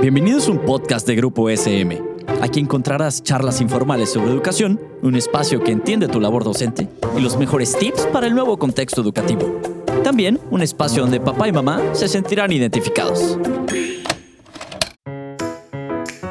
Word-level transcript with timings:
Bienvenidos 0.00 0.48
a 0.48 0.52
un 0.52 0.58
podcast 0.58 1.06
de 1.06 1.14
Grupo 1.14 1.48
SM. 1.48 2.02
Aquí 2.40 2.60
encontrarás 2.60 3.22
charlas 3.22 3.60
informales 3.60 4.12
sobre 4.12 4.30
educación, 4.30 4.80
un 5.02 5.14
espacio 5.14 5.62
que 5.62 5.72
entiende 5.72 6.08
tu 6.08 6.20
labor 6.20 6.44
docente 6.44 6.88
y 7.16 7.20
los 7.20 7.36
mejores 7.36 7.76
tips 7.78 8.06
para 8.12 8.26
el 8.26 8.34
nuevo 8.34 8.58
contexto 8.58 9.00
educativo. 9.00 9.60
También 10.02 10.40
un 10.50 10.62
espacio 10.62 11.02
donde 11.02 11.20
papá 11.20 11.48
y 11.48 11.52
mamá 11.52 11.80
se 11.92 12.08
sentirán 12.08 12.52
identificados. 12.52 13.38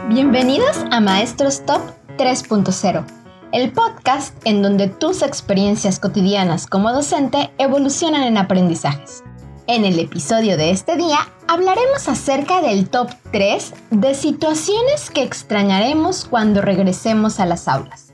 Bienvenidos 0.09 0.77
a 0.91 0.99
Maestros 0.99 1.65
Top 1.65 1.81
3.0, 2.17 3.05
el 3.53 3.71
podcast 3.71 4.35
en 4.45 4.61
donde 4.61 4.87
tus 4.87 5.21
experiencias 5.21 5.99
cotidianas 5.99 6.67
como 6.67 6.91
docente 6.91 7.51
evolucionan 7.57 8.23
en 8.23 8.37
aprendizajes. 8.37 9.23
En 9.67 9.85
el 9.85 9.99
episodio 9.99 10.57
de 10.57 10.71
este 10.71 10.97
día 10.97 11.19
hablaremos 11.51 12.07
acerca 12.07 12.61
del 12.61 12.89
top 12.89 13.09
3 13.33 13.73
de 13.89 14.15
situaciones 14.15 15.11
que 15.11 15.21
extrañaremos 15.21 16.23
cuando 16.23 16.61
regresemos 16.61 17.41
a 17.41 17.45
las 17.45 17.67
aulas. 17.67 18.13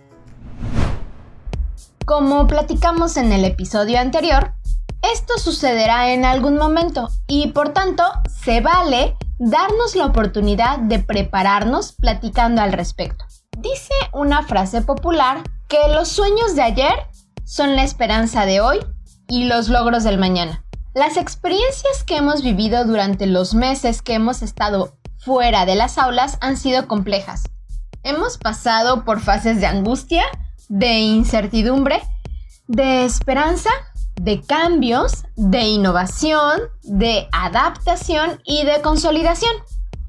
Como 2.03 2.47
platicamos 2.47 3.15
en 3.15 3.31
el 3.31 3.45
episodio 3.45 3.99
anterior, 3.99 4.53
esto 5.13 5.37
sucederá 5.37 6.13
en 6.13 6.25
algún 6.25 6.57
momento 6.57 7.09
y 7.27 7.49
por 7.49 7.73
tanto 7.73 8.03
se 8.43 8.59
vale 8.59 9.15
darnos 9.37 9.95
la 9.95 10.07
oportunidad 10.07 10.79
de 10.79 10.97
prepararnos 10.97 11.91
platicando 11.91 12.63
al 12.63 12.73
respecto. 12.73 13.23
Dice 13.55 13.93
una 14.13 14.41
frase 14.41 14.81
popular 14.81 15.43
que 15.67 15.77
los 15.93 16.07
sueños 16.07 16.55
de 16.55 16.63
ayer 16.63 16.95
son 17.45 17.75
la 17.75 17.83
esperanza 17.83 18.47
de 18.47 18.61
hoy 18.61 18.79
y 19.27 19.45
los 19.45 19.69
logros 19.69 20.03
del 20.03 20.17
mañana. 20.17 20.63
Las 20.97 21.15
experiencias 21.15 22.03
que 22.03 22.17
hemos 22.17 22.41
vivido 22.41 22.83
durante 22.83 23.27
los 23.27 23.53
meses 23.53 24.01
que 24.01 24.15
hemos 24.15 24.41
estado 24.41 24.97
fuera 25.19 25.67
de 25.67 25.75
las 25.75 25.99
aulas 25.99 26.39
han 26.41 26.57
sido 26.57 26.87
complejas. 26.87 27.43
Hemos 28.01 28.39
pasado 28.39 29.05
por 29.05 29.21
fases 29.21 29.61
de 29.61 29.67
angustia, 29.67 30.23
de 30.69 30.97
incertidumbre, 30.97 32.01
de 32.65 33.05
esperanza, 33.05 33.69
de 34.19 34.41
cambios, 34.41 35.25
de 35.35 35.67
innovación, 35.67 36.61
de 36.81 37.27
adaptación 37.31 38.41
y 38.43 38.65
de 38.65 38.81
consolidación. 38.81 39.53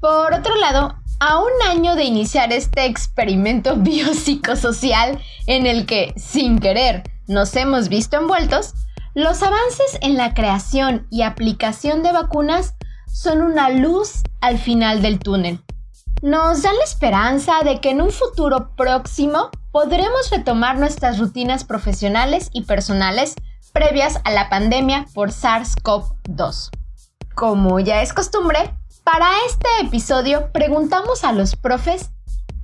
Por 0.01 0.33
otro 0.33 0.55
lado, 0.55 0.95
a 1.19 1.37
un 1.37 1.51
año 1.67 1.93
de 1.93 2.05
iniciar 2.05 2.51
este 2.51 2.85
experimento 2.85 3.75
biopsicosocial 3.77 5.21
en 5.45 5.67
el 5.67 5.85
que, 5.85 6.15
sin 6.17 6.57
querer, 6.57 7.03
nos 7.27 7.55
hemos 7.55 7.89
visto 7.89 8.17
envueltos, 8.17 8.73
los 9.15 9.41
avances 9.43 9.97
en 10.01 10.17
la 10.17 10.33
creación 10.33 11.07
y 11.09 11.23
aplicación 11.23 12.03
de 12.03 12.11
vacunas 12.11 12.75
son 13.11 13.41
una 13.41 13.69
luz 13.69 14.23
al 14.39 14.57
final 14.57 15.01
del 15.01 15.19
túnel. 15.19 15.59
Nos 16.21 16.61
dan 16.61 16.75
la 16.77 16.83
esperanza 16.83 17.63
de 17.63 17.79
que 17.79 17.91
en 17.91 18.01
un 18.01 18.11
futuro 18.11 18.75
próximo 18.75 19.49
podremos 19.71 20.29
retomar 20.29 20.77
nuestras 20.77 21.17
rutinas 21.17 21.63
profesionales 21.63 22.49
y 22.53 22.63
personales 22.63 23.35
previas 23.73 24.19
a 24.25 24.31
la 24.31 24.49
pandemia 24.49 25.05
por 25.13 25.31
SARS-CoV-2. 25.31 26.69
Como 27.35 27.79
ya 27.79 28.01
es 28.01 28.13
costumbre, 28.13 28.73
para 29.03 29.29
este 29.47 29.67
episodio 29.81 30.51
preguntamos 30.51 31.23
a 31.23 31.31
los 31.31 31.55
profes 31.55 32.11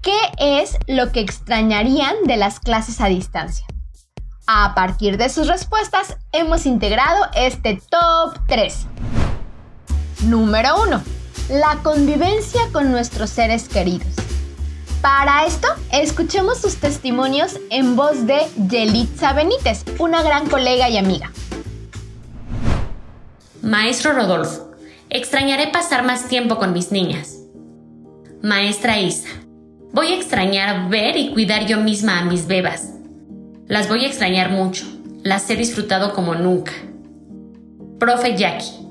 qué 0.02 0.18
es 0.38 0.78
lo 0.88 1.12
que 1.12 1.22
extrañarían 1.22 2.16
de 2.26 2.38
las 2.38 2.60
clases 2.60 3.02
a 3.02 3.08
distancia. 3.08 3.66
A 4.48 4.76
partir 4.76 5.18
de 5.18 5.30
sus 5.30 5.48
respuestas, 5.48 6.18
hemos 6.32 6.68
integrado 6.68 7.26
este 7.36 7.82
top 7.90 8.38
3. 8.48 8.86
Número 10.26 10.84
1. 10.84 11.02
La 11.50 11.80
convivencia 11.82 12.62
con 12.72 12.92
nuestros 12.92 13.32
seres 13.32 13.68
queridos. 13.68 14.08
Para 15.02 15.46
esto, 15.46 15.68
escuchemos 15.92 16.62
sus 16.62 16.76
testimonios 16.76 17.60
en 17.72 17.96
voz 17.96 18.28
de 18.28 18.38
Yelitza 18.70 19.34
Benítez, 19.34 19.84
una 19.98 20.22
gran 20.22 20.48
colega 20.48 20.90
y 20.90 20.98
amiga. 20.98 21.32
Maestro 23.64 24.14
Rodolfo, 24.14 24.72
extrañaré 25.10 25.70
pasar 25.70 26.04
más 26.04 26.28
tiempo 26.28 26.58
con 26.58 26.72
mis 26.72 26.92
niñas. 26.92 27.40
Maestra 28.44 29.00
Isa, 29.00 29.30
voy 29.92 30.14
a 30.14 30.16
extrañar 30.16 30.88
ver 30.90 31.18
y 31.18 31.34
cuidar 31.34 31.66
yo 31.66 31.80
misma 31.80 32.20
a 32.20 32.26
mis 32.26 32.46
bebas 32.46 32.95
las 33.68 33.90
voy 33.90 34.06
a 34.06 34.08
extrañar 34.08 34.52
mucho. 34.52 34.86
Las 35.24 35.50
he 35.50 35.56
disfrutado 35.56 36.14
como 36.14 36.36
nunca. 36.36 36.72
Profe 38.00 38.38
Jackie. 38.38 38.86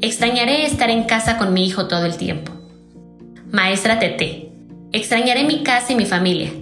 Extrañaré 0.00 0.64
estar 0.64 0.88
en 0.88 1.04
casa 1.04 1.36
con 1.36 1.52
mi 1.52 1.66
hijo 1.66 1.88
todo 1.88 2.06
el 2.06 2.16
tiempo. 2.16 2.52
Maestra 3.50 3.98
Tete. 3.98 4.52
Extrañaré 4.92 5.44
mi 5.44 5.64
casa 5.64 5.92
y 5.92 5.96
mi 5.96 6.06
familia. 6.06 6.52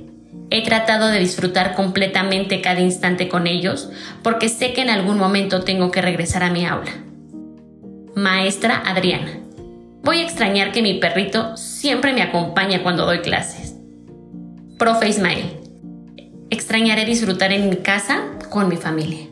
He 0.51 0.65
tratado 0.65 1.09
de 1.09 1.19
disfrutar 1.19 1.75
completamente 1.75 2.63
cada 2.63 2.81
instante 2.81 3.29
con 3.29 3.47
ellos 3.47 3.91
porque 4.23 4.49
sé 4.49 4.73
que 4.73 4.81
en 4.81 4.89
algún 4.89 5.19
momento 5.19 5.63
tengo 5.63 5.91
que 5.91 6.01
regresar 6.01 6.43
a 6.43 6.51
mi 6.51 6.65
aula. 6.65 6.93
Maestra 8.15 8.83
Adriana. 8.87 9.41
Voy 10.03 10.21
a 10.21 10.25
extrañar 10.25 10.73
que 10.73 10.81
mi 10.81 10.95
perrito 10.95 11.55
siempre 11.59 12.15
me 12.15 12.23
acompaña 12.23 12.83
cuando 12.83 13.05
doy 13.05 13.19
clases. 13.19 13.75
Profe 14.79 15.11
Ismael. 15.11 15.58
Extrañaré 16.51 17.05
disfrutar 17.05 17.53
en 17.53 17.69
mi 17.69 17.77
casa 17.77 18.23
con 18.49 18.69
mi 18.69 18.79
familia. 18.79 19.29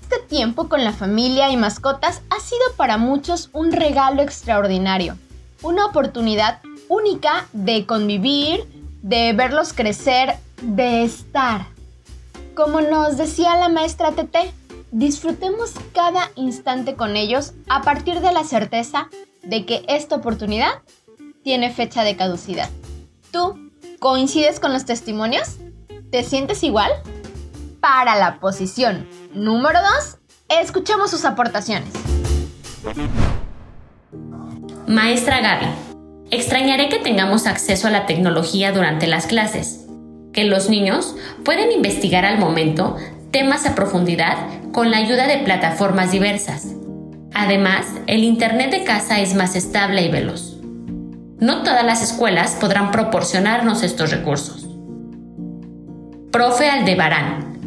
Este 0.00 0.20
tiempo 0.26 0.70
con 0.70 0.84
la 0.84 0.94
familia 0.94 1.50
y 1.50 1.58
mascotas 1.58 2.22
ha 2.30 2.40
sido 2.40 2.62
para 2.78 2.96
muchos 2.96 3.50
un 3.52 3.72
regalo 3.72 4.22
extraordinario, 4.22 5.18
una 5.60 5.84
oportunidad 5.84 6.60
única 6.88 7.46
de 7.52 7.84
convivir, 7.84 8.64
de 9.02 9.34
verlos 9.34 9.74
crecer, 9.74 10.36
de 10.62 11.02
estar. 11.04 11.66
Como 12.54 12.80
nos 12.80 13.18
decía 13.18 13.54
la 13.56 13.68
maestra 13.68 14.12
Tete, 14.12 14.54
disfrutemos 14.92 15.74
cada 15.92 16.30
instante 16.36 16.94
con 16.94 17.16
ellos 17.16 17.52
a 17.68 17.82
partir 17.82 18.20
de 18.20 18.32
la 18.32 18.44
certeza 18.44 19.10
de 19.42 19.66
que 19.66 19.84
esta 19.88 20.16
oportunidad 20.16 20.70
tiene 21.44 21.70
fecha 21.70 22.02
de 22.02 22.16
caducidad. 22.16 22.70
Tú 23.30 23.67
¿Coincides 23.98 24.60
con 24.60 24.72
los 24.72 24.84
testimonios? 24.84 25.56
¿Te 26.12 26.22
sientes 26.22 26.62
igual? 26.62 26.92
Para 27.80 28.16
la 28.16 28.38
posición 28.38 29.08
número 29.34 29.80
2, 30.48 30.60
escuchemos 30.60 31.10
sus 31.10 31.24
aportaciones. 31.24 31.88
Maestra 34.86 35.40
Gaby, 35.40 35.66
extrañaré 36.30 36.88
que 36.88 37.00
tengamos 37.00 37.48
acceso 37.48 37.88
a 37.88 37.90
la 37.90 38.06
tecnología 38.06 38.70
durante 38.70 39.08
las 39.08 39.26
clases, 39.26 39.86
que 40.32 40.44
los 40.44 40.70
niños 40.70 41.16
pueden 41.44 41.72
investigar 41.72 42.24
al 42.24 42.38
momento 42.38 42.96
temas 43.32 43.66
a 43.66 43.74
profundidad 43.74 44.36
con 44.72 44.92
la 44.92 44.98
ayuda 44.98 45.26
de 45.26 45.38
plataformas 45.38 46.12
diversas. 46.12 46.68
Además, 47.34 47.86
el 48.06 48.22
Internet 48.22 48.70
de 48.70 48.84
casa 48.84 49.18
es 49.18 49.34
más 49.34 49.56
estable 49.56 50.02
y 50.02 50.08
veloz. 50.08 50.57
No 51.40 51.62
todas 51.62 51.84
las 51.84 52.02
escuelas 52.02 52.56
podrán 52.60 52.90
proporcionarnos 52.90 53.84
estos 53.84 54.10
recursos. 54.10 54.66
Profe 56.32 56.68
Aldebarán. 56.68 57.58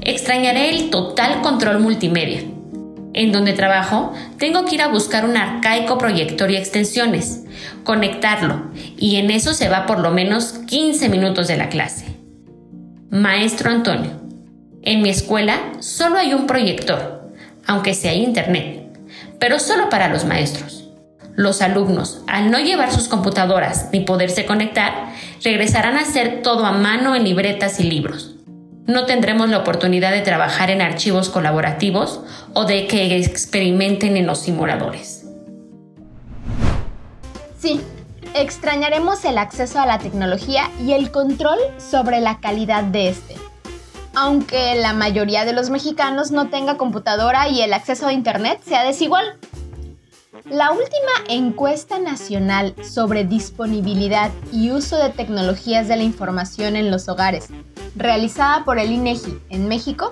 Extrañaré 0.00 0.70
el 0.70 0.90
total 0.90 1.40
control 1.40 1.78
multimedia. 1.78 2.42
En 3.14 3.30
donde 3.30 3.52
trabajo, 3.52 4.12
tengo 4.38 4.64
que 4.64 4.74
ir 4.74 4.82
a 4.82 4.88
buscar 4.88 5.24
un 5.24 5.36
arcaico 5.36 5.98
proyector 5.98 6.50
y 6.50 6.56
extensiones, 6.56 7.44
conectarlo, 7.84 8.72
y 8.96 9.16
en 9.16 9.30
eso 9.30 9.54
se 9.54 9.68
va 9.68 9.86
por 9.86 10.00
lo 10.00 10.10
menos 10.10 10.54
15 10.66 11.08
minutos 11.08 11.46
de 11.46 11.58
la 11.58 11.68
clase. 11.68 12.06
Maestro 13.10 13.70
Antonio. 13.70 14.12
En 14.82 15.00
mi 15.00 15.10
escuela 15.10 15.60
solo 15.78 16.18
hay 16.18 16.34
un 16.34 16.48
proyector, 16.48 17.30
aunque 17.66 17.94
sea 17.94 18.14
internet, 18.14 18.98
pero 19.38 19.60
solo 19.60 19.88
para 19.90 20.08
los 20.08 20.24
maestros. 20.24 20.81
Los 21.34 21.62
alumnos, 21.62 22.22
al 22.26 22.50
no 22.50 22.58
llevar 22.58 22.92
sus 22.92 23.08
computadoras 23.08 23.88
ni 23.92 24.00
poderse 24.00 24.44
conectar, 24.44 25.12
regresarán 25.42 25.96
a 25.96 26.02
hacer 26.02 26.42
todo 26.42 26.66
a 26.66 26.72
mano 26.72 27.16
en 27.16 27.24
libretas 27.24 27.80
y 27.80 27.84
libros. 27.84 28.34
No 28.86 29.06
tendremos 29.06 29.48
la 29.48 29.58
oportunidad 29.58 30.10
de 30.10 30.20
trabajar 30.20 30.70
en 30.70 30.82
archivos 30.82 31.30
colaborativos 31.30 32.20
o 32.52 32.64
de 32.64 32.86
que 32.86 33.16
experimenten 33.16 34.16
en 34.16 34.26
los 34.26 34.40
simuladores. 34.40 35.24
Sí, 37.58 37.80
extrañaremos 38.34 39.24
el 39.24 39.38
acceso 39.38 39.78
a 39.78 39.86
la 39.86 39.98
tecnología 39.98 40.68
y 40.84 40.92
el 40.92 41.12
control 41.12 41.58
sobre 41.78 42.20
la 42.20 42.40
calidad 42.40 42.82
de 42.82 43.08
este. 43.08 43.36
Aunque 44.14 44.74
la 44.74 44.92
mayoría 44.92 45.44
de 45.44 45.52
los 45.52 45.70
mexicanos 45.70 46.32
no 46.32 46.48
tenga 46.48 46.76
computadora 46.76 47.48
y 47.48 47.62
el 47.62 47.72
acceso 47.72 48.08
a 48.08 48.12
Internet 48.12 48.60
sea 48.66 48.84
desigual. 48.84 49.38
La 50.50 50.70
última 50.70 51.12
encuesta 51.28 51.98
nacional 51.98 52.74
sobre 52.82 53.24
disponibilidad 53.24 54.30
y 54.50 54.70
uso 54.70 54.96
de 54.96 55.10
tecnologías 55.10 55.88
de 55.88 55.96
la 55.96 56.04
información 56.04 56.74
en 56.74 56.90
los 56.90 57.06
hogares, 57.10 57.48
realizada 57.96 58.64
por 58.64 58.78
el 58.78 58.92
INEGI 58.92 59.38
en 59.50 59.68
México, 59.68 60.10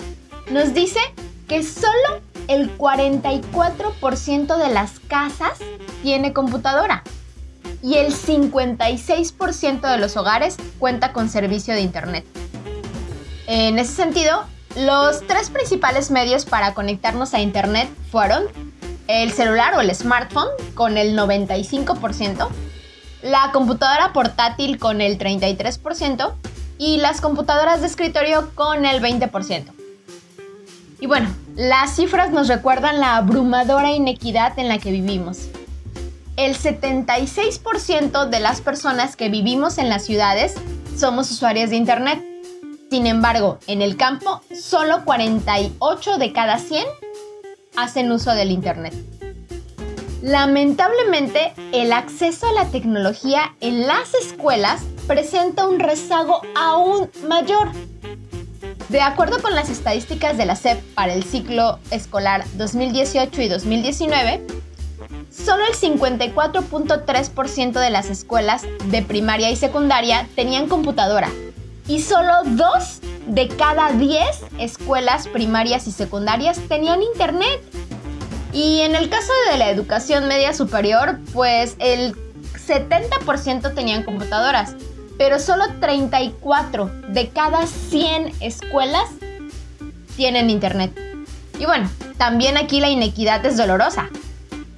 nos 0.51 0.75
dice 0.75 1.01
que 1.49 1.63
solo 1.63 2.21
el 2.49 2.77
44% 2.77 4.57
de 4.59 4.75
las 4.75 5.01
casas 5.01 5.59
tiene 6.03 6.35
computadora 6.35 7.03
y 7.83 7.95
el 7.95 8.13
56% 8.13 9.91
de 9.91 9.97
los 9.97 10.19
hogares 10.19 10.59
cuenta 10.79 11.15
con 11.15 11.31
servicio 11.31 11.73
de 11.73 11.81
Internet. 11.81 12.27
En 13.47 13.79
ese 13.79 13.95
sentido, 13.95 14.45
los 14.77 15.27
tres 15.27 15.49
principales 15.49 16.11
medios 16.11 16.45
para 16.45 16.75
conectarnos 16.75 17.33
a 17.33 17.41
Internet 17.41 17.89
fueron 18.11 18.45
el 19.11 19.33
celular 19.33 19.75
o 19.75 19.81
el 19.81 19.95
smartphone 19.95 20.49
con 20.75 20.97
el 20.97 21.19
95%, 21.19 22.49
la 23.23 23.51
computadora 23.53 24.13
portátil 24.13 24.79
con 24.79 25.01
el 25.01 25.19
33% 25.19 26.33
y 26.79 26.99
las 26.99 27.21
computadoras 27.21 27.81
de 27.81 27.89
escritorio 27.89 28.51
con 28.55 28.87
el 28.87 29.03
20%. 29.03 29.65
Y 31.01 31.07
bueno, 31.07 31.29
las 31.57 31.97
cifras 31.97 32.31
nos 32.31 32.49
recuerdan 32.49 33.01
la 33.01 33.17
abrumadora 33.17 33.91
inequidad 33.91 34.59
en 34.59 34.69
la 34.69 34.79
que 34.79 34.93
vivimos. 34.93 35.49
El 36.37 36.57
76% 36.57 38.29
de 38.29 38.41
las 38.41 38.61
personas 38.61 39.17
que 39.17 39.29
vivimos 39.29 39.79
en 39.79 39.89
las 39.89 40.05
ciudades 40.05 40.55
somos 40.97 41.31
usuarias 41.31 41.71
de 41.71 41.77
Internet. 41.77 42.25
Sin 42.91 43.07
embargo, 43.07 43.59
en 43.67 43.83
el 43.83 43.97
campo, 43.97 44.41
solo 44.55 45.05
48 45.05 46.19
de 46.19 46.33
cada 46.33 46.59
100 46.59 46.85
hacen 47.77 48.13
uso 48.13 48.33
del 48.33 48.51
Internet. 48.51 48.95
Lamentablemente, 50.23 51.53
el 51.73 51.93
acceso 51.93 52.47
a 52.47 52.53
la 52.53 52.67
tecnología 52.67 53.55
en 53.61 53.87
las 53.87 54.13
escuelas 54.15 54.83
presenta 55.07 55.67
un 55.67 55.81
rezago 55.81 56.43
aún 56.55 57.11
mayor. 57.27 57.71
De 58.91 59.01
acuerdo 59.01 59.41
con 59.41 59.55
las 59.55 59.71
estadísticas 59.71 60.37
de 60.37 60.45
la 60.47 60.57
SEP 60.57 60.83
para 60.95 61.15
el 61.15 61.25
ciclo 61.25 61.79
escolar 61.91 62.45
2018 62.55 63.41
y 63.41 63.49
2019, 63.49 64.47
solo 65.31 65.65
el 65.65 65.75
54.3% 65.75 67.81
de 67.81 67.91
las 67.91 68.11
escuelas 68.11 68.63
de 68.87 69.03
primaria 69.03 69.51
y 69.51 69.57
secundaria 69.57 70.29
tenían 70.35 70.69
computadora 70.69 71.31
y 71.87 72.01
solo 72.01 72.33
2 72.45 73.00
de 73.31 73.49
cada 73.49 73.93
10 73.93 74.27
escuelas 74.59 75.29
primarias 75.29 75.87
y 75.87 75.93
secundarias 75.93 76.59
tenían 76.69 77.03
internet. 77.03 77.61
Y 78.53 78.81
en 78.81 78.97
el 78.97 79.09
caso 79.09 79.33
de 79.51 79.59
la 79.59 79.71
educación 79.71 80.27
media 80.27 80.53
superior, 80.53 81.19
pues 81.33 81.77
el 81.79 82.17
70% 82.67 83.73
tenían 83.75 84.03
computadoras, 84.03 84.75
pero 85.17 85.39
solo 85.39 85.65
34 85.81 86.91
de 87.09 87.29
cada 87.29 87.67
100 87.67 88.33
escuelas 88.41 89.09
tienen 90.17 90.51
internet. 90.51 90.93
Y 91.59 91.67
bueno, 91.67 91.89
también 92.19 92.57
aquí 92.57 92.81
la 92.81 92.89
inequidad 92.89 93.45
es 93.47 93.57
dolorosa. 93.57 94.09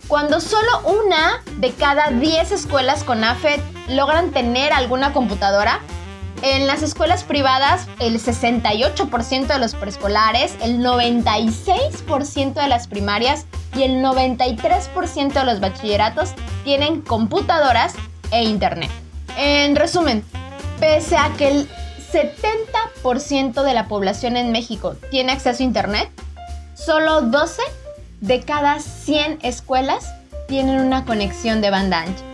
Cuando 0.08 0.40
solo 0.40 0.69
una 0.84 1.43
de 1.56 1.70
cada 1.72 2.10
10 2.10 2.52
escuelas 2.52 3.02
con 3.02 3.25
AFED 3.25 3.60
logran 3.88 4.31
tener 4.31 4.75
alguna 4.75 5.14
computadora, 5.14 5.81
en 6.43 6.67
las 6.67 6.83
escuelas 6.83 7.23
privadas, 7.23 7.87
el 8.00 8.21
68% 8.21 9.47
de 9.47 9.59
los 9.59 9.75
preescolares, 9.75 10.56
el 10.61 10.81
96% 10.81 12.55
de 12.55 12.69
las 12.69 12.89
primarias 12.89 13.47
y 13.77 13.85
el 13.85 14.03
93% 14.03 15.33
de 15.33 15.44
los 15.44 15.61
bachilleratos 15.61 16.33
tienen 16.65 17.00
computadoras 17.00 17.94
e 18.33 18.43
internet. 18.43 18.91
En 19.37 19.77
resumen, 19.77 20.25
pese 20.81 21.17
a 21.17 21.33
que 21.39 21.49
el 21.49 21.69
70% 22.12 23.62
de 23.62 23.75
la 23.75 23.87
población 23.87 24.37
en 24.37 24.53
México 24.53 24.97
tiene 25.11 25.33
acceso 25.33 25.62
a 25.62 25.67
internet, 25.67 26.11
solo 26.75 27.23
12 27.23 27.62
de 28.21 28.41
cada 28.41 28.81
100 28.81 29.39
escuelas 29.43 30.12
tienen 30.49 30.81
una 30.81 31.05
conexión 31.05 31.61
de 31.61 31.71
banda 31.71 32.00
ancha. 32.00 32.25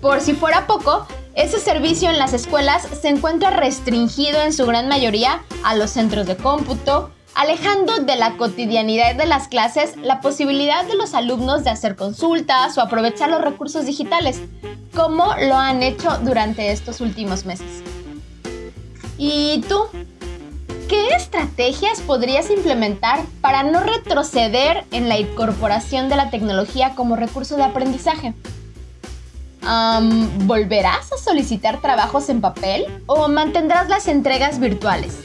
Por 0.00 0.20
si 0.20 0.32
fuera 0.32 0.66
poco, 0.66 1.06
ese 1.34 1.60
servicio 1.60 2.10
en 2.10 2.18
las 2.18 2.32
escuelas 2.32 2.86
se 3.00 3.08
encuentra 3.08 3.50
restringido 3.50 4.42
en 4.42 4.52
su 4.52 4.66
gran 4.66 4.88
mayoría 4.88 5.42
a 5.62 5.76
los 5.76 5.90
centros 5.90 6.26
de 6.26 6.36
cómputo, 6.36 7.10
alejando 7.34 8.00
de 8.00 8.16
la 8.16 8.36
cotidianidad 8.36 9.14
de 9.14 9.26
las 9.26 9.46
clases 9.46 9.96
la 9.96 10.20
posibilidad 10.20 10.84
de 10.84 10.96
los 10.96 11.14
alumnos 11.14 11.62
de 11.62 11.70
hacer 11.70 11.94
consultas 11.94 12.76
o 12.76 12.80
aprovechar 12.80 13.30
los 13.30 13.42
recursos 13.42 13.86
digitales, 13.86 14.40
como 14.94 15.34
lo 15.48 15.56
han 15.56 15.82
hecho 15.82 16.18
durante 16.22 16.72
estos 16.72 17.00
últimos 17.00 17.44
meses. 17.44 17.82
¿Y 19.16 19.62
tú? 19.68 19.84
¿Qué 20.88 21.10
estrategias 21.10 22.00
podrías 22.00 22.50
implementar 22.50 23.20
para 23.40 23.62
no 23.62 23.78
retroceder 23.78 24.84
en 24.90 25.08
la 25.08 25.18
incorporación 25.18 26.08
de 26.08 26.16
la 26.16 26.30
tecnología 26.30 26.96
como 26.96 27.14
recurso 27.14 27.56
de 27.56 27.62
aprendizaje? 27.62 28.34
¿Volverás 29.62 31.12
a 31.12 31.18
solicitar 31.18 31.80
trabajos 31.80 32.28
en 32.28 32.40
papel 32.40 32.86
o 33.06 33.28
mantendrás 33.28 33.88
las 33.88 34.08
entregas 34.08 34.58
virtuales? 34.58 35.18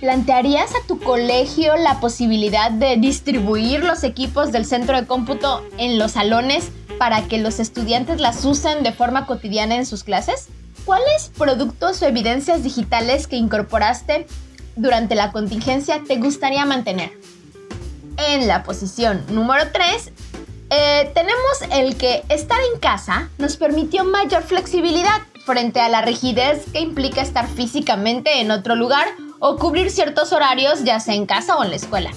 ¿Plantearías 0.00 0.72
a 0.74 0.86
tu 0.88 0.98
colegio 0.98 1.76
la 1.76 2.00
posibilidad 2.00 2.72
de 2.72 2.96
distribuir 2.96 3.84
los 3.84 4.02
equipos 4.02 4.50
del 4.50 4.64
centro 4.64 5.00
de 5.00 5.06
cómputo 5.06 5.64
en 5.78 5.96
los 5.96 6.12
salones 6.12 6.70
para 6.98 7.28
que 7.28 7.38
los 7.38 7.60
estudiantes 7.60 8.20
las 8.20 8.44
usen 8.44 8.82
de 8.82 8.92
forma 8.92 9.26
cotidiana 9.26 9.76
en 9.76 9.86
sus 9.86 10.02
clases? 10.02 10.48
¿Cuáles 10.84 11.30
productos 11.38 12.02
o 12.02 12.06
evidencias 12.06 12.64
digitales 12.64 13.28
que 13.28 13.36
incorporaste 13.36 14.26
durante 14.74 15.14
la 15.14 15.30
contingencia 15.30 16.02
te 16.04 16.16
gustaría 16.16 16.64
mantener? 16.64 17.12
En 18.16 18.48
la 18.48 18.64
posición 18.64 19.24
número 19.28 19.70
3 19.72 20.12
eh, 20.74 21.10
tenemos 21.12 21.60
el 21.70 21.96
que 21.98 22.22
estar 22.30 22.58
en 22.72 22.80
casa 22.80 23.28
nos 23.36 23.58
permitió 23.58 24.04
mayor 24.04 24.42
flexibilidad 24.42 25.20
frente 25.44 25.80
a 25.80 25.90
la 25.90 26.00
rigidez 26.00 26.64
que 26.72 26.80
implica 26.80 27.20
estar 27.20 27.46
físicamente 27.46 28.40
en 28.40 28.50
otro 28.50 28.74
lugar 28.74 29.06
o 29.38 29.56
cubrir 29.56 29.90
ciertos 29.90 30.32
horarios 30.32 30.82
ya 30.84 30.98
sea 30.98 31.14
en 31.14 31.26
casa 31.26 31.58
o 31.58 31.64
en 31.64 31.70
la 31.70 31.76
escuela. 31.76 32.10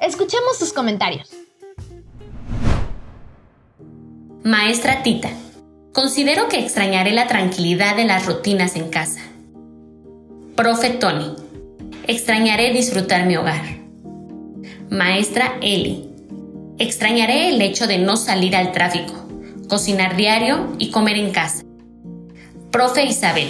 Escuchemos 0.00 0.56
sus 0.56 0.72
comentarios. 0.72 1.30
Maestra 4.44 5.02
Tita, 5.02 5.30
considero 5.92 6.48
que 6.48 6.60
extrañaré 6.60 7.12
la 7.12 7.26
tranquilidad 7.26 7.96
de 7.96 8.04
las 8.04 8.26
rutinas 8.26 8.76
en 8.76 8.88
casa. 8.88 9.20
Profe 10.54 10.90
Tony, 10.90 11.34
extrañaré 12.06 12.72
disfrutar 12.72 13.26
mi 13.26 13.36
hogar. 13.36 13.64
Maestra 14.90 15.58
Eli, 15.60 16.13
Extrañaré 16.78 17.50
el 17.50 17.62
hecho 17.62 17.86
de 17.86 17.98
no 17.98 18.16
salir 18.16 18.56
al 18.56 18.72
tráfico, 18.72 19.14
cocinar 19.68 20.16
diario 20.16 20.74
y 20.80 20.90
comer 20.90 21.16
en 21.16 21.30
casa. 21.30 21.62
Profe 22.72 23.04
Isabel, 23.04 23.46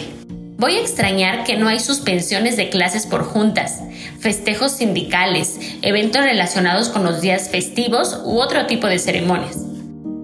voy 0.58 0.74
a 0.74 0.82
extrañar 0.82 1.42
que 1.44 1.56
no 1.56 1.68
hay 1.68 1.80
suspensiones 1.80 2.58
de 2.58 2.68
clases 2.68 3.06
por 3.06 3.24
juntas, 3.24 3.80
festejos 4.20 4.72
sindicales, 4.72 5.58
eventos 5.80 6.22
relacionados 6.22 6.90
con 6.90 7.02
los 7.02 7.22
días 7.22 7.48
festivos 7.48 8.20
u 8.26 8.40
otro 8.40 8.66
tipo 8.66 8.88
de 8.88 8.98
ceremonias. 8.98 9.56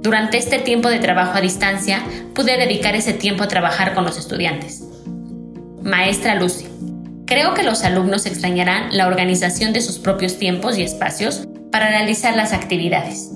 Durante 0.02 0.36
este 0.36 0.58
tiempo 0.58 0.90
de 0.90 0.98
trabajo 0.98 1.38
a 1.38 1.40
distancia, 1.40 2.04
pude 2.34 2.58
dedicar 2.58 2.94
ese 2.94 3.14
tiempo 3.14 3.44
a 3.44 3.48
trabajar 3.48 3.94
con 3.94 4.04
los 4.04 4.18
estudiantes. 4.18 4.84
Maestra 5.82 6.34
Lucy, 6.34 6.66
creo 7.24 7.54
que 7.54 7.62
los 7.62 7.82
alumnos 7.82 8.26
extrañarán 8.26 8.94
la 8.94 9.06
organización 9.06 9.72
de 9.72 9.80
sus 9.80 9.98
propios 9.98 10.38
tiempos 10.38 10.76
y 10.76 10.82
espacios 10.82 11.46
para 11.70 11.88
realizar 11.88 12.36
las 12.36 12.52
actividades. 12.52 13.30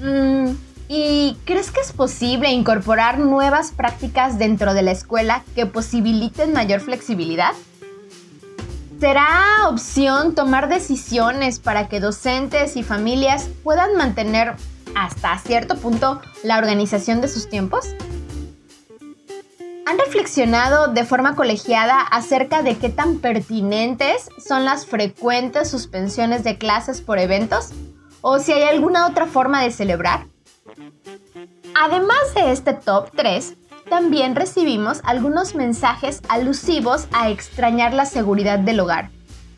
Mm, 0.00 0.50
¿Y 0.88 1.36
crees 1.44 1.70
que 1.70 1.80
es 1.80 1.92
posible 1.92 2.50
incorporar 2.50 3.18
nuevas 3.18 3.70
prácticas 3.70 4.38
dentro 4.38 4.74
de 4.74 4.82
la 4.82 4.90
escuela 4.90 5.42
que 5.54 5.66
posibiliten 5.66 6.52
mayor 6.52 6.80
flexibilidad? 6.80 7.52
¿Será 9.00 9.68
opción 9.68 10.34
tomar 10.34 10.68
decisiones 10.68 11.58
para 11.58 11.88
que 11.88 11.98
docentes 11.98 12.76
y 12.76 12.82
familias 12.82 13.48
puedan 13.64 13.96
mantener 13.96 14.54
hasta 14.94 15.38
cierto 15.38 15.76
punto 15.76 16.20
la 16.44 16.58
organización 16.58 17.20
de 17.20 17.28
sus 17.28 17.48
tiempos? 17.48 17.96
¿Han 19.92 19.98
reflexionado 19.98 20.88
de 20.88 21.04
forma 21.04 21.36
colegiada 21.36 22.00
acerca 22.00 22.62
de 22.62 22.78
qué 22.78 22.88
tan 22.88 23.18
pertinentes 23.18 24.30
son 24.38 24.64
las 24.64 24.86
frecuentes 24.86 25.68
suspensiones 25.68 26.44
de 26.44 26.56
clases 26.56 27.02
por 27.02 27.18
eventos? 27.18 27.72
¿O 28.22 28.38
si 28.38 28.52
hay 28.52 28.62
alguna 28.62 29.06
otra 29.06 29.26
forma 29.26 29.62
de 29.62 29.70
celebrar? 29.70 30.28
Además 31.78 32.34
de 32.34 32.52
este 32.52 32.72
top 32.72 33.10
3, 33.14 33.54
también 33.90 34.34
recibimos 34.34 35.02
algunos 35.04 35.54
mensajes 35.54 36.22
alusivos 36.30 37.06
a 37.12 37.28
extrañar 37.28 37.92
la 37.92 38.06
seguridad 38.06 38.60
del 38.60 38.80
hogar, 38.80 39.10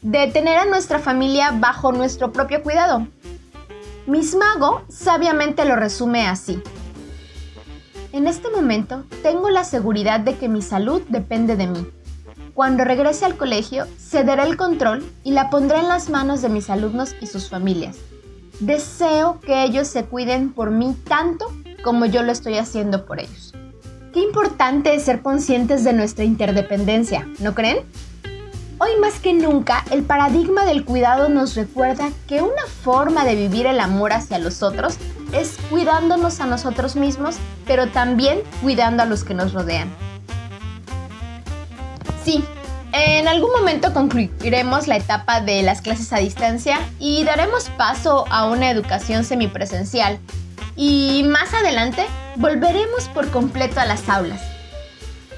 de 0.02 0.26
tener 0.26 0.58
a 0.58 0.64
nuestra 0.64 0.98
familia 0.98 1.52
bajo 1.52 1.92
nuestro 1.92 2.32
propio 2.32 2.60
cuidado. 2.60 3.06
Miss 4.08 4.34
Mago 4.34 4.82
sabiamente 4.88 5.64
lo 5.64 5.76
resume 5.76 6.26
así. 6.26 6.60
En 8.14 8.28
este 8.28 8.48
momento 8.48 9.02
tengo 9.24 9.50
la 9.50 9.64
seguridad 9.64 10.20
de 10.20 10.36
que 10.36 10.48
mi 10.48 10.62
salud 10.62 11.02
depende 11.08 11.56
de 11.56 11.66
mí. 11.66 11.84
cuando 12.54 12.84
regrese 12.84 13.24
al 13.24 13.36
colegio 13.36 13.86
cederé 13.98 14.44
el 14.44 14.56
control 14.56 15.04
y 15.24 15.32
la 15.32 15.50
pondré 15.50 15.78
en 15.78 15.88
las 15.88 16.10
manos 16.10 16.40
de 16.40 16.48
mis 16.48 16.70
alumnos 16.70 17.16
y 17.20 17.26
sus 17.26 17.50
familias. 17.50 17.96
Deseo 18.60 19.40
que 19.40 19.64
ellos 19.64 19.88
se 19.88 20.04
cuiden 20.04 20.52
por 20.52 20.70
mí 20.70 20.94
tanto 21.08 21.52
como 21.82 22.06
yo 22.06 22.22
lo 22.22 22.30
estoy 22.30 22.56
haciendo 22.56 23.04
por 23.04 23.18
ellos. 23.18 23.52
Qué 24.12 24.20
importante 24.20 24.94
es 24.94 25.02
ser 25.02 25.20
conscientes 25.20 25.82
de 25.82 25.92
nuestra 25.92 26.22
interdependencia, 26.22 27.26
¿no 27.40 27.52
creen? 27.52 27.78
Hoy 28.78 28.90
más 29.00 29.18
que 29.18 29.32
nunca, 29.32 29.84
el 29.90 30.04
paradigma 30.04 30.64
del 30.66 30.84
cuidado 30.84 31.28
nos 31.28 31.56
recuerda 31.56 32.12
que 32.28 32.42
una 32.42 32.66
forma 32.84 33.24
de 33.24 33.34
vivir 33.34 33.66
el 33.66 33.80
amor 33.80 34.12
hacia 34.12 34.38
los 34.38 34.62
otros 34.62 34.98
es 35.32 35.56
cuidándonos 35.70 36.40
a 36.40 36.46
nosotros 36.46 36.96
mismos, 36.96 37.36
pero 37.66 37.88
también 37.88 38.40
cuidando 38.62 39.02
a 39.02 39.06
los 39.06 39.24
que 39.24 39.34
nos 39.34 39.52
rodean. 39.52 39.92
Sí, 42.24 42.44
en 42.92 43.26
algún 43.26 43.50
momento 43.52 43.92
concluiremos 43.92 44.86
la 44.86 44.96
etapa 44.96 45.40
de 45.40 45.62
las 45.62 45.80
clases 45.80 46.12
a 46.12 46.18
distancia 46.18 46.78
y 46.98 47.24
daremos 47.24 47.68
paso 47.70 48.24
a 48.30 48.46
una 48.46 48.70
educación 48.70 49.24
semipresencial. 49.24 50.18
Y 50.76 51.24
más 51.26 51.52
adelante 51.54 52.06
volveremos 52.36 53.08
por 53.08 53.30
completo 53.30 53.80
a 53.80 53.84
las 53.84 54.08
aulas. 54.08 54.40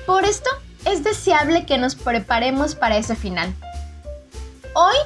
Por 0.07 0.25
esto, 0.25 0.51
es 0.85 1.03
deseable 1.03 1.67
que 1.67 1.79
nos 1.79 1.97
preparemos 1.97 2.75
para 2.75 2.97
ese 2.97 3.17
final. 3.17 3.53
Hoy 4.75 4.97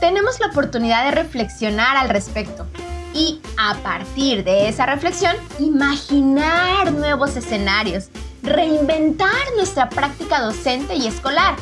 tenemos 0.00 0.40
la 0.40 0.46
oportunidad 0.46 1.04
de 1.04 1.10
reflexionar 1.10 1.96
al 1.96 2.08
respecto 2.08 2.66
y 3.14 3.40
a 3.56 3.74
partir 3.76 4.44
de 4.44 4.68
esa 4.68 4.86
reflexión 4.86 5.36
imaginar 5.58 6.92
nuevos 6.92 7.36
escenarios 7.36 8.10
reinventar 8.42 9.30
nuestra 9.56 9.88
práctica 9.88 10.40
docente 10.40 10.94
y 10.94 11.06
escolar. 11.06 11.56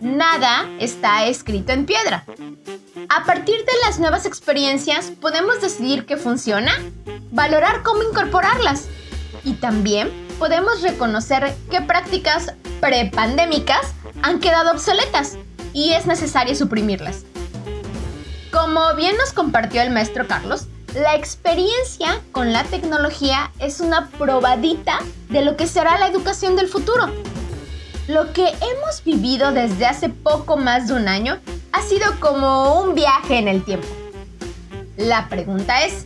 Nada 0.00 0.68
está 0.78 1.26
escrito 1.26 1.72
en 1.72 1.86
piedra. 1.86 2.24
A 3.08 3.24
partir 3.24 3.56
de 3.56 3.72
las 3.86 3.98
nuevas 3.98 4.26
experiencias 4.26 5.12
podemos 5.20 5.60
decidir 5.60 6.06
qué 6.06 6.16
funciona, 6.16 6.72
valorar 7.30 7.82
cómo 7.82 8.02
incorporarlas 8.02 8.86
y 9.44 9.54
también 9.54 10.10
podemos 10.38 10.82
reconocer 10.82 11.54
qué 11.70 11.80
prácticas 11.82 12.54
prepandémicas 12.80 13.92
han 14.22 14.40
quedado 14.40 14.72
obsoletas 14.72 15.36
y 15.72 15.92
es 15.92 16.06
necesario 16.06 16.54
suprimirlas. 16.54 17.24
Como 18.52 18.94
bien 18.94 19.16
nos 19.16 19.32
compartió 19.32 19.80
el 19.80 19.90
maestro 19.90 20.28
Carlos, 20.28 20.66
la 20.94 21.16
experiencia 21.16 22.20
con 22.32 22.52
la 22.52 22.64
tecnología 22.64 23.50
es 23.58 23.80
una 23.80 24.10
probadita 24.10 24.98
de 25.30 25.42
lo 25.42 25.56
que 25.56 25.66
será 25.66 25.98
la 25.98 26.08
educación 26.08 26.54
del 26.54 26.68
futuro. 26.68 27.06
Lo 28.08 28.34
que 28.34 28.48
hemos 28.48 29.02
vivido 29.04 29.52
desde 29.52 29.86
hace 29.86 30.10
poco 30.10 30.58
más 30.58 30.88
de 30.88 30.94
un 30.94 31.08
año 31.08 31.38
ha 31.72 31.80
sido 31.80 32.04
como 32.20 32.82
un 32.82 32.94
viaje 32.94 33.38
en 33.38 33.48
el 33.48 33.64
tiempo. 33.64 33.88
La 34.98 35.30
pregunta 35.30 35.86
es, 35.86 36.04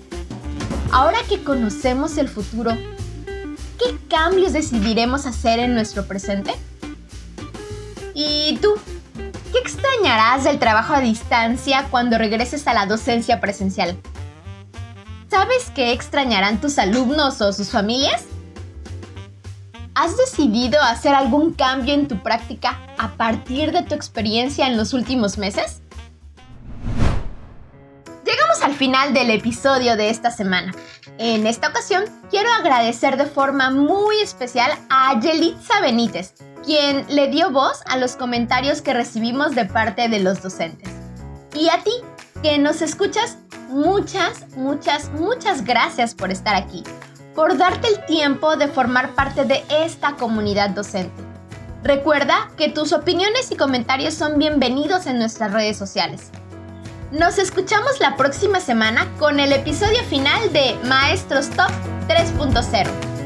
ahora 0.92 1.18
que 1.28 1.42
conocemos 1.42 2.16
el 2.16 2.28
futuro, 2.28 2.70
¿qué 3.76 3.98
cambios 4.08 4.52
decidiremos 4.52 5.26
hacer 5.26 5.58
en 5.58 5.74
nuestro 5.74 6.06
presente? 6.06 6.54
¿Y 8.14 8.56
tú? 8.62 8.76
¿Qué 9.56 9.62
extrañarás 9.62 10.44
del 10.44 10.58
trabajo 10.58 10.92
a 10.92 11.00
distancia 11.00 11.86
cuando 11.90 12.18
regreses 12.18 12.66
a 12.66 12.74
la 12.74 12.84
docencia 12.84 13.40
presencial? 13.40 13.96
¿Sabes 15.30 15.72
qué 15.74 15.92
extrañarán 15.92 16.60
tus 16.60 16.78
alumnos 16.78 17.40
o 17.40 17.54
sus 17.54 17.70
familias? 17.70 18.24
¿Has 19.94 20.14
decidido 20.18 20.78
hacer 20.82 21.14
algún 21.14 21.54
cambio 21.54 21.94
en 21.94 22.06
tu 22.06 22.22
práctica 22.22 22.78
a 22.98 23.12
partir 23.12 23.72
de 23.72 23.82
tu 23.82 23.94
experiencia 23.94 24.66
en 24.66 24.76
los 24.76 24.92
últimos 24.92 25.38
meses? 25.38 25.80
Llegamos 28.26 28.60
al 28.62 28.74
final 28.74 29.14
del 29.14 29.30
episodio 29.30 29.96
de 29.96 30.10
esta 30.10 30.30
semana. 30.30 30.74
En 31.16 31.46
esta 31.46 31.68
ocasión, 31.68 32.04
quiero 32.28 32.52
agradecer 32.52 33.16
de 33.16 33.24
forma 33.24 33.70
muy 33.70 34.20
especial 34.20 34.70
a 34.90 35.18
Yelitza 35.18 35.80
Benítez, 35.80 36.34
quien 36.66 37.06
le 37.08 37.28
dio 37.28 37.50
voz 37.50 37.80
a 37.86 37.96
los 37.96 38.16
comentarios 38.16 38.82
que 38.82 38.92
recibimos 38.92 39.54
de 39.54 39.64
parte 39.64 40.08
de 40.08 40.18
los 40.18 40.42
docentes. 40.42 40.90
Y 41.54 41.68
a 41.68 41.82
ti, 41.82 41.92
que 42.42 42.58
nos 42.58 42.82
escuchas 42.82 43.38
muchas, 43.68 44.48
muchas, 44.56 45.10
muchas 45.12 45.64
gracias 45.64 46.14
por 46.14 46.32
estar 46.32 46.56
aquí, 46.56 46.82
por 47.36 47.56
darte 47.56 47.86
el 47.86 48.04
tiempo 48.06 48.56
de 48.56 48.66
formar 48.66 49.14
parte 49.14 49.44
de 49.44 49.64
esta 49.70 50.16
comunidad 50.16 50.70
docente. 50.70 51.22
Recuerda 51.84 52.50
que 52.56 52.68
tus 52.68 52.92
opiniones 52.92 53.52
y 53.52 53.56
comentarios 53.56 54.14
son 54.14 54.36
bienvenidos 54.36 55.06
en 55.06 55.18
nuestras 55.18 55.52
redes 55.52 55.76
sociales. 55.76 56.30
Nos 57.12 57.38
escuchamos 57.38 58.00
la 58.00 58.16
próxima 58.16 58.58
semana 58.58 59.06
con 59.20 59.38
el 59.38 59.52
episodio 59.52 60.02
final 60.10 60.52
de 60.52 60.76
Maestros 60.82 61.48
Top 61.50 61.70
3.0. 62.08 63.25